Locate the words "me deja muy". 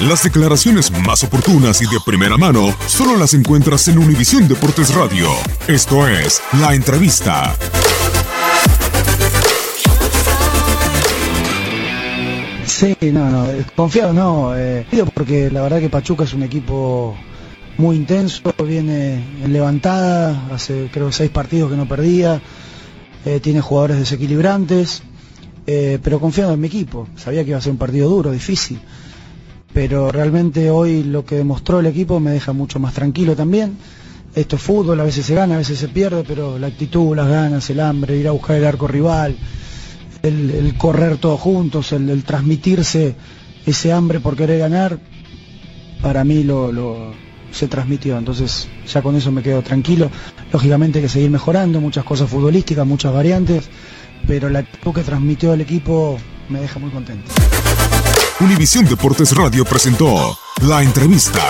56.48-56.90